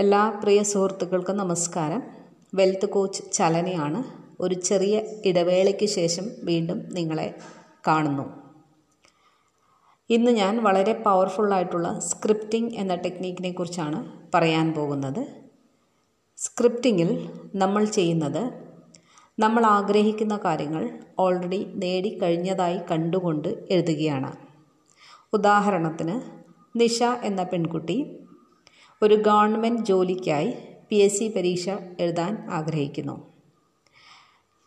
എല്ലാ 0.00 0.30
പ്രിയ 0.30 0.62
സുഹൃത്തുക്കൾക്കും 0.62 1.36
നമസ്കാരം. 1.36 2.02
വെൽത്ത് 2.54 2.88
കോച്ച് 2.88 3.22
ചലനയാണ്. 3.32 4.04
ഒരു 4.40 4.54
ചെറിയ 4.54 5.02
ഇടവേളയ്ക്ക് 5.24 5.86
ശേഷം 5.86 6.24
വീണ്ടും 6.42 6.88
നിങ്ങളെ 6.92 7.34
കാണുന്നു. 7.86 8.42
ഇന്ന് 10.10 10.30
ഞാൻ 10.30 10.62
വളരെ 10.62 10.92
പവർഫുള്ളായിട്ടുള്ള 10.92 11.98
സ്ക്രിപ്റ്റിംഗ് 11.98 12.74
എന്ന 12.74 12.94
ടെക്നീക്കിനെ 12.94 13.52
കുറിച്ചാണ് 13.52 14.12
പറയാൻ 14.34 14.72
പോകുന്നത്. 14.72 15.26
സ്ക്രിപ്റ്റിങ്ങിൽ 16.36 17.30
നമ്മൾ 17.54 17.84
ചെയ്യുന്നത് 17.84 18.52
നമ്മൾ 19.38 19.66
ആഗ്രഹിക്കുന്ന 19.66 20.40
കാര്യങ്ങൾ 20.44 20.98
ഓൾറെഡി 21.18 21.72
നേടിക്കഴിഞ്ഞതായി 21.74 22.80
കണ്ടുകൊണ്ട് 22.90 23.66
എഴുതുകയാണ്. 23.70 24.32
ഉദാഹരണത്തിന് 25.32 26.20
നിഷ 26.78 27.02
എന്ന 27.02 27.42
പെൺകുട്ടി 27.42 28.19
ഒരു 29.02 29.14
ഗവൺമെന്റ് 29.14 29.82
ജോലിക്കായി 29.82 30.54
പി 30.90 30.96
എസ് 30.96 31.18
സി 31.18 31.32
പരീക്ഷ 31.36 31.68
എഴുതാൻ 32.00 32.46
ആഗ്രഹിക്കുന്നു. 32.50 33.32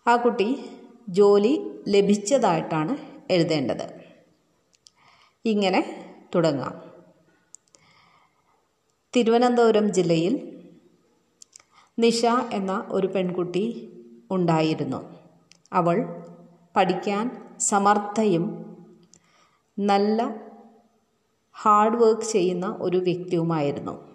ആ 0.08 0.16
കുട്ടി 0.16 0.66
ജോലി 1.09 1.72
ലഭിച്ചതായിട്ടാണ് 1.88 2.98
എഴുതേണ്ടത്. 3.32 4.02
ഇങ്ങനെ 5.46 6.06
തുടങ്ങാം. 6.36 6.82
തിരുവനന്തപുരം 9.16 9.94
ജില്ലയിൽ 9.94 10.62
നിഷ 12.00 12.26
എന്ന 12.26 12.86
ഒരു 12.88 13.08
പെൺകുട്ടി 13.08 13.90
ഉണ്ടായിരുന്നു. 14.31 15.20
അവൾ 15.73 16.26
പഠിക്കാൻ 16.76 17.56
സമർത്ഥയും 17.59 18.76
നല്ല 19.80 20.36
ഹാർഡ് 21.62 21.95
വർക്ക് 21.95 22.22
ചെയ്യുന്ന 22.22 22.78
ഒരു 22.80 22.98
വ്യക്തിയുമായിരുന്നു. 22.98 24.12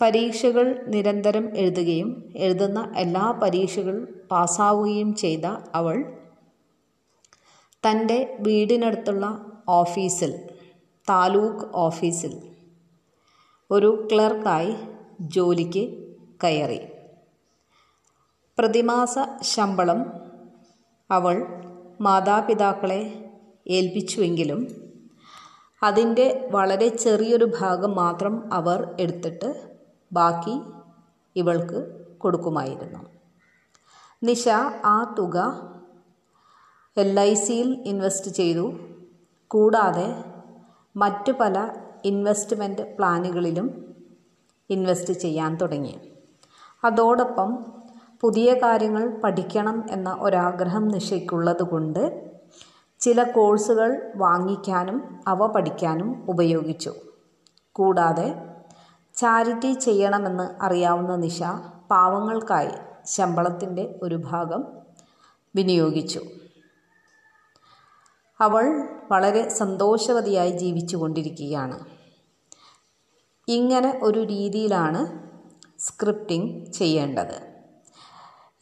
പരീക്ഷകൾ 0.00 0.84
നിരന്തരം 0.86 1.56
എഴുതുകയും 1.56 2.10
എഴുതുന്ന 2.36 2.92
എല്ലാ 2.96 3.30
പരീക്ഷകളും 3.42 4.04
പാസ്സാവുകയും 4.30 5.14
ചെയ്ത 5.14 5.46
അവൾ 5.74 5.96
തന്റെ 7.84 8.36
വീടിനടുത്തുള്ള 8.40 9.26
ഓഫീസിൽ 9.68 10.32
താലൂക്ക് 11.08 11.66
ഓഫീസിൽ 11.76 12.32
ഒരു 13.70 14.08
ക്ലർക്കായി 14.12 14.72
ജോലിക്ക് 15.20 15.84
കയറി. 16.44 16.80
പ്രതിമാസ 18.58 19.14
ശമ്പളം 19.42 20.00
അവൾ 21.10 21.36
മാതാപിതാക്കളെ 22.00 23.00
ഏൽപ്പിച്ചുവെങ്കിലും 23.66 24.60
അതിന്റെ 25.82 26.48
വളരെ 26.50 26.88
ചെറിയൊരു 26.96 27.44
ഭാഗം 27.60 27.94
മാത്രം 27.94 28.52
അവർ 28.52 28.96
എടുത്തിട്ട് 29.00 29.67
ബാക്കി 30.12 30.60
ഇവൾക്ക് 31.36 32.06
കൊടുക്കുമായിരുന്നു. 32.18 32.98
നിഷ 34.22 34.48
ആ 34.84 35.14
തുക 35.18 35.62
എൽ 36.96 37.20
ഐ 37.20 37.34
സിയിൽ 37.34 37.82
ഇൻവെസ്റ്റ് 37.86 38.30
ചെയ്തു. 38.30 38.78
കൂടാതെ 39.48 40.24
മറ്റു 40.96 41.32
പല 41.32 41.74
ഇൻവെസ്റ്റ്മെന്റ് 42.04 42.96
പ്ലാനുകളിലും 42.96 43.94
ഇൻവെസ്റ്റ് 44.70 45.12
ചെയ്യാൻ 45.12 45.56
തുടങ്ങി. 45.56 46.12
അതോടൊപ്പം 46.84 47.64
പുതിയ 48.20 48.54
കാര്യങ്ങൾ 48.54 49.20
പഠിക്കണം 49.20 49.86
എന്ന 49.90 50.16
ഒരാഗ്രഹം 50.20 50.88
നിഷയ്ക്കുള്ളത് 50.88 51.62
കൊണ്ട് 51.62 52.30
ചില 53.00 53.22
കോഴ്സുകൾ 53.22 54.12
വാങ്ങിക്കാനും 54.16 55.20
അവ 55.26 55.46
പഠിക്കാനും 55.46 56.26
ഉപയോഗിച്ചു. 56.28 56.94
കൂടാതെ 57.72 58.47
ചാരിറ്റി 59.18 59.72
ചെയ്യണമെന്ന് 59.72 60.62
അറിയാവുന്ന 60.62 61.16
നിഷ 61.16 61.42
പാവങ്ങൾക്കായി 61.90 62.70
ശമ്പളത്തിന്റെ 63.06 63.98
ഒരു 64.02 64.14
ഭാഗം 64.14 64.64
വിനിയോഗിച്ചു. 65.56 66.20
അവൾ 68.40 68.88
വളരെ 69.10 69.48
സന്തോഷവതിയായി 69.48 70.50
ജീവിച്ചു 70.50 70.96
കൊണ്ടിരിക്കുകയാണ് 70.96 71.78
ഇങ്ങനെ 73.48 74.00
ഒരു 74.02 74.24
രീതിയിലാണ് 74.24 75.00
സ്ക്രിപ്റ്റിംഗ് 75.78 76.72
ചെയ്യേണ്ടത്. 76.72 77.48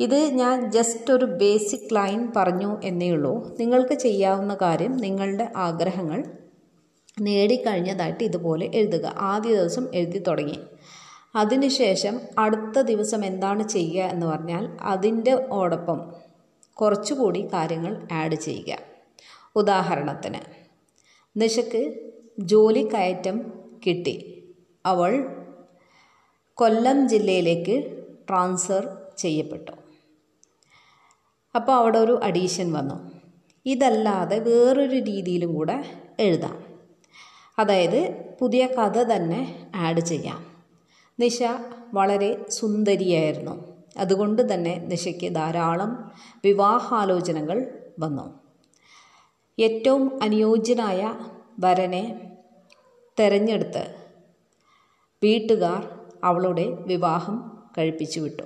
ഇത് 0.00 0.16
ഞാൻ 0.16 0.70
ജസ്റ്റ് 0.70 1.12
ഒരു 1.12 1.24
ബേസിക് 1.24 1.94
ലൈൻ 1.94 2.32
പറഞ്ഞു 2.36 2.80
എന്നേ 2.84 3.10
ഉള്ളൂ 3.10 3.58
നിങ്ങൾക്ക് 3.60 3.94
ചെയ്യാവുന്ന 3.94 4.54
കാര്യം 4.54 4.96
നിങ്ങളുടെ 4.96 5.52
ആഗ്രഹങ്ങൾ 5.56 6.24
നേടിക്കഴിഞ്ഞതായിട്ട് 7.20 8.24
ഇതുപോലെ 8.24 8.70
എഴുതുക. 8.74 9.14
ആദ്യ 9.18 9.56
ദിവസം 9.56 9.94
എഴുതി 9.94 10.18
തുടങ്ങി. 10.18 10.58
അതിനുശേഷം 11.34 12.20
അടുത്ത 12.38 12.80
ദിവസം 12.80 13.24
എന്താണ് 13.24 13.68
ചെയ്യുക 13.68 14.04
എന്ന് 14.04 14.26
പറഞ്ഞാൽ 14.26 14.76
അതിന്റെ 14.80 15.46
ഓടൊപ്പം 15.50 16.12
കുറച്ചുകൂടി 16.74 17.46
കാര്യങ്ങൾ 17.52 18.08
ആഡ് 18.12 18.34
ചെയ്യുക. 18.34 18.78
ഉദാഹരണത്തിന് 19.56 20.40
നിഷക്ക് 21.36 22.10
ജോലി 22.38 22.88
കയറ്റം 22.94 23.52
കിട്ടി. 23.86 24.42
അവൾ 24.86 25.36
കൊല്ലം 26.54 27.08
ജില്ലയിലേക്ക് 27.08 28.04
ട്രാൻസ്ഫർ 28.28 28.96
ചെയ്യപ്പെട്ടു. 29.18 29.72
അപ്പോൾ 31.54 31.72
അവിടെ 31.72 31.98
ഒരു 31.98 32.20
അഡീഷൻ 32.22 32.72
വന്നു. 32.72 33.12
ഇതല്ലാതെ 33.66 34.38
വേറൊരു 34.38 34.94
രീതിയിലും 34.94 35.54
കൂടെ 35.54 35.84
എഴുതാം. 36.20 36.65
അതായത് 37.58 38.24
പുതിയ 38.40 38.66
കഥ 38.66 39.02
തന്നെ 39.02 39.70
ആഡ് 39.74 40.00
ചെയ്യാം. 40.00 40.46
നിഷ 41.20 41.42
വളരെ 41.94 42.46
സുന്ദരിയായിരുന്നു. 42.50 43.76
അതുകൊണ്ട് 43.98 44.54
തന്നെ 44.54 44.76
നിഷയ്ക്ക് 44.76 45.34
ധാരാളം 45.34 46.10
വിവാഹാലോചനകൾ 46.44 47.78
വന്നു. 47.98 48.40
ഏറ്റവും 49.60 50.22
അനുയോജ്യനായ 50.22 51.14
വരനെ 51.58 52.32
തെരഞ്ഞെടുത്ത് 53.20 53.94
വീട്ടുകാർ 55.22 55.98
അവളുടെ 56.24 56.64
വിവാഹം 56.64 57.62
കഴിപ്പിച്ചു 57.78 58.20
വിട്ടു. 58.20 58.42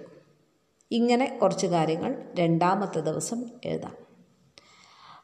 ഇങ്ങനെ 0.91 1.38
കുറച്ച് 1.42 1.66
കാര്യങ്ങൾ 1.66 2.22
രണ്ടാമത്തെ 2.38 3.00
ദിവസം 3.00 3.44
എഴുതാം. 3.65 3.94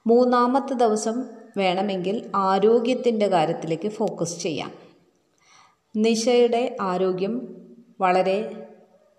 മൂന്നാമത്തെ 0.06 0.74
ദിവസം 0.74 1.45
വേണമെങ്കിൽ 1.56 2.30
ആരോഗ്യത്തിന്റെ 2.34 3.26
കാര്യത്തിലേക്ക് 3.26 3.88
ഫോക്കസ് 3.88 4.40
ചെയ്യാം. 4.40 4.72
നിശയുടെ 5.96 6.76
ആരോഗ്യം 6.80 7.56
വളരെ 8.00 8.66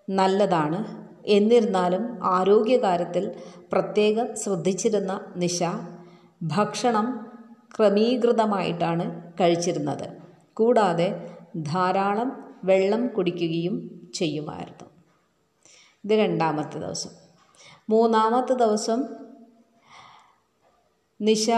നല്ലതാണ്. 0.09 1.07
എന്നിരുന്നാലും 1.25 2.25
ആരോഗ്യകാര്യത്തിൽ 2.25 3.31
പ്രത്യേകം 3.71 4.35
ശ്രദ്ധിച്ചിരുന്ന 4.35 5.33
നിശ 5.35 5.63
ഭക്ഷണം 6.43 7.31
ക്രമീകൃതമായിട്ടാണ് 7.77 9.33
കഴിച്ചിരുന്നത്. 9.39 10.17
കൂടാതെ 10.53 11.37
ധാരാളം 11.57 12.55
വെള്ളം 12.63 13.07
കുടിക്കുകയും 13.07 14.09
ചെയ്യുമായിരുന്നു. 14.13 14.89
ഇത് 16.03 16.19
രണ്ടാമത്തെ 16.19 16.79
ദിവസം. 16.79 17.09
മൂന്നാമത്തെ 17.89 18.53
ദിവസം 18.53 19.03
നിശ 21.21 21.49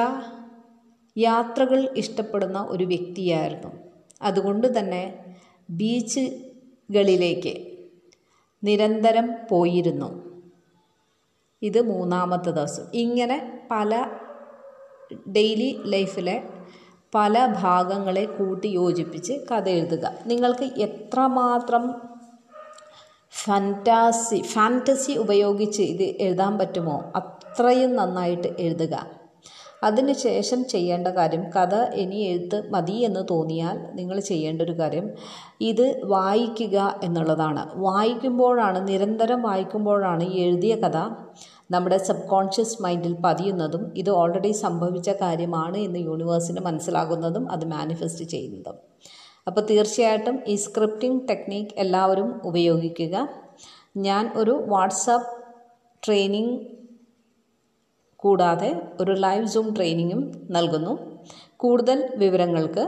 യാത്രകൾ 1.19 1.93
ഇഷ്ടപ്പെടുന്ന 1.97 2.67
ഒരു 2.69 2.83
വ്യക്തിയായിരുന്നു. 2.83 3.71
അതുകൊണ്ട് 4.21 4.79
തന്നെ 4.79 5.35
ബീച്ചുകളിലേക്ക് 5.69 7.77
നിരന്തരം 8.63 9.29
പോയിരുന്നു. 9.49 10.29
ഇത് 11.61 11.81
മൂന്നാമത്തെ 11.81 12.51
ദിവസം. 12.51 12.83
ഇങ്ങനെ 12.93 13.67
പല 13.71 14.09
ഡെയിലി 15.27 15.81
ലൈഫിലെ 15.85 16.43
പല 17.15 17.55
ഭാഗങ്ങളെ 17.59 18.25
കൂട്ടി 18.25 18.67
യോജിപ്പിച്ച് 18.67 19.33
കഥ 19.51 19.69
എഴുതുക. 19.69 20.11
നിങ്ങൾക്ക് 20.25 20.63
എത്രമാത്രം 20.63 22.01
ഫാന്റാസി 23.31 24.41
ഫാന്റസി 24.41 25.11
ഉപയോഗിച്ച് 25.11 25.81
ഇത് 25.81 26.03
എഴുതാൻ 26.03 26.57
പറ്റുമോ? 26.57 27.11
അത്രയും 27.15 27.95
നന്നായിട്ട് 27.95 28.55
എഴുതുക. 28.59 29.18
അതിനുശേഷം 29.83 30.65
ചെയ്യേണ്ട 30.65 31.07
കാര്യം 31.07 31.43
കഥ 31.55 31.75
ഇനി 32.01 32.15
എഴുത്ത് 32.15 32.57
മതി 32.73 32.97
എന്ന് 33.07 33.21
തോന്നിയാൽ 33.31 33.77
നിങ്ങൾ 33.93 34.19
ചെയ്യേണ്ട 34.19 34.61
ഒരു 34.61 34.71
കാര്യം 34.71 35.05
ഇത് 35.61 35.85
വായിക്കുക 36.03 36.99
എന്നുള്ളതാണ്. 37.03 37.63
വായിക്കുമ്പോഴാണ് 37.75 38.87
നിരന്തരം 38.87 39.41
വായിക്കുമ്പോഴാണ് 39.41 40.23
എഴുതിയ 40.43 40.75
കഥ 40.75 40.97
നമ്മുടെ 41.71 41.97
സബ് 41.97 42.27
കോൺഷ്യസ് 42.27 42.81
മൈൻഡിൽ 42.83 43.13
പതിയുന്നതും 43.25 43.91
ഇത് 43.95 44.09
ഓൾറെഡി 44.09 44.51
സംഭവിച്ച 44.51 45.09
കാര്യമാണ് 45.21 45.77
എന്ന് 45.77 45.99
യൂണിവേഴ്സിന് 45.99 46.61
മനസ്സിലാകുന്നതും 46.67 47.51
അത് 47.51 47.65
മാനിഫെസ്റ്റ് 47.65 48.25
ചെയ്യുന്നതും. 48.25 48.77
അപ്പോൾ 49.47 49.61
തീർച്ചയായിട്ടും 49.61 50.35
ഈ 50.47 50.55
സ്ക്രിപ്റ്റിംഗ് 50.55 51.21
ടെക്നീക്ക് 51.29 51.75
എല്ലാവരും 51.77 52.41
ഉപയോഗിക്കുക. 52.43 53.15
ഞാൻ 53.97 54.31
ഒരു 54.35 54.51
വാട്സാപ്പ് 54.67 55.31
ട്രെയിനിങ് 56.03 56.57
കൂടാതെ 58.19 58.69
ഒരു 58.99 59.11
ലൈവ് 59.11 59.45
സൂം 59.45 59.75
ട്രെയിനിങ്ങും 59.75 60.21
നൽകുന്നു. 60.49 60.93
കൂടുതൽ 61.57 61.99
വിവരങ്ങൾക്ക് 62.15 62.83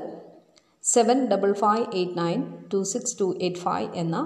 seven 0.84 1.28
double 1.28 1.52
five 1.54 1.86
eight 1.94 2.18
nine 2.18 2.40
two 2.74 2.84
six 2.84 3.20
two 3.20 3.28
eight 3.42 3.60
five 3.60 3.90
എന്ന 3.96 4.18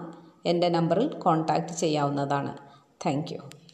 എന്റെ 0.45 0.69
നമ്പറിൽ 0.69 1.07
കോൺടാക്റ്റ് 1.25 1.73
ചെയ്യാവുന്നതാണ്. 1.73 2.57
താങ്ക് 3.05 3.64